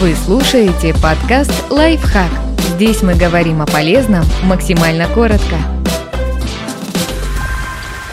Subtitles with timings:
[0.00, 2.28] Вы слушаете подкаст «Лайфхак».
[2.58, 5.54] Здесь мы говорим о полезном максимально коротко.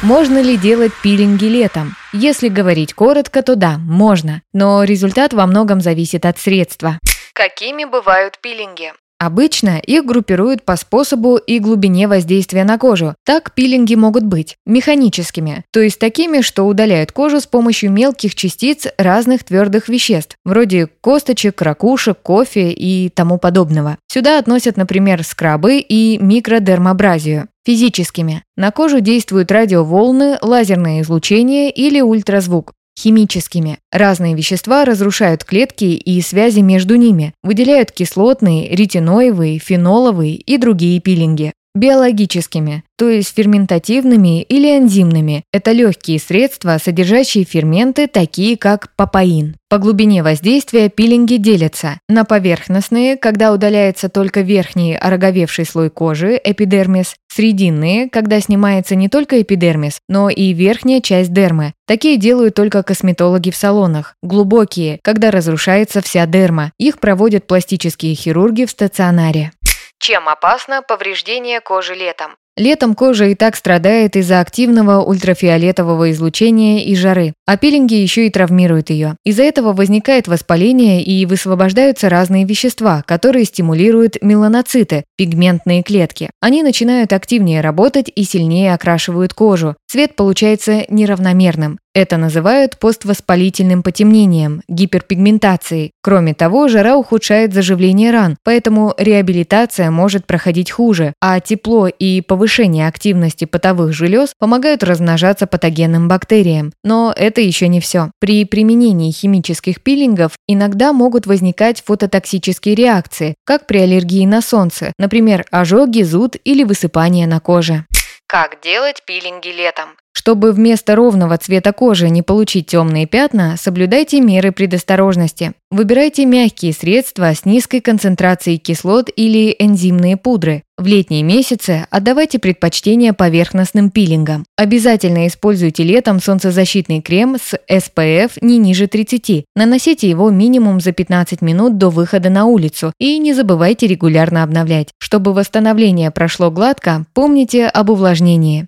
[0.04, 1.96] Можно ли делать пилинги летом?
[2.14, 7.00] Если говорить коротко, то да, можно, но результат во многом зависит от средства.
[7.34, 8.94] Какими бывают пилинги?
[9.22, 13.14] Обычно их группируют по способу и глубине воздействия на кожу.
[13.24, 18.88] Так пилинги могут быть механическими, то есть такими, что удаляют кожу с помощью мелких частиц
[18.98, 24.00] разных твердых веществ, вроде косточек, ракушек, кофе и тому подобного.
[24.08, 27.48] Сюда относят, например, скрабы и микродермабразию.
[27.64, 28.42] Физическими.
[28.58, 33.80] На кожу действуют радиоволны, лазерное излучение или ультразвук химическими.
[33.92, 41.54] Разные вещества разрушают клетки и связи между ними, выделяют кислотные, ретиноевые, феноловые и другие пилинги.
[41.74, 45.44] Биологическими, то есть ферментативными или энзимными.
[45.54, 49.56] Это легкие средства, содержащие ферменты, такие как папаин.
[49.70, 57.16] По глубине воздействия пилинги делятся на поверхностные, когда удаляется только верхний ороговевший слой кожи, эпидермис,
[57.34, 61.72] срединные, когда снимается не только эпидермис, но и верхняя часть дермы.
[61.88, 64.16] Такие делают только косметологи в салонах.
[64.22, 66.74] Глубокие, когда разрушается вся дерма.
[66.78, 69.54] Их проводят пластические хирурги в стационаре.
[70.02, 72.36] Чем опасно повреждение кожи летом?
[72.58, 78.30] Летом кожа и так страдает из-за активного ультрафиолетового излучения и жары, а пилинги еще и
[78.30, 79.16] травмируют ее.
[79.24, 86.30] Из-за этого возникает воспаление и высвобождаются разные вещества, которые стимулируют меланоциты, пигментные клетки.
[86.42, 89.76] Они начинают активнее работать и сильнее окрашивают кожу.
[89.90, 91.80] Цвет получается неравномерным.
[91.94, 95.92] Это называют поствоспалительным потемнением, гиперпигментацией.
[96.02, 102.51] Кроме того, жара ухудшает заживление ран, поэтому реабилитация может проходить хуже, а тепло и повышение
[102.60, 106.74] активности потовых желез помогают размножаться патогенным бактериям.
[106.84, 108.12] Но это еще не все.
[108.20, 115.46] При применении химических пилингов иногда могут возникать фототоксические реакции, как при аллергии на солнце, например,
[115.52, 117.86] ожоги, зуд или высыпание на коже.
[118.28, 119.90] Как делать пилинги летом?
[120.14, 125.54] Чтобы вместо ровного цвета кожи не получить темные пятна, соблюдайте меры предосторожности.
[125.72, 130.64] Выбирайте мягкие средства с низкой концентрацией кислот или энзимные пудры.
[130.78, 134.46] В летние месяцы отдавайте предпочтение поверхностным пилингам.
[134.58, 139.46] Обязательно используйте летом солнцезащитный крем с SPF не ниже 30.
[139.56, 144.90] Наносите его минимум за 15 минут до выхода на улицу и не забывайте регулярно обновлять.
[144.98, 148.68] Чтобы восстановление прошло гладко, помните об увлажнении.